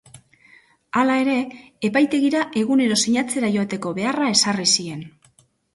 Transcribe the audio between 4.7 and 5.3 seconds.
zien.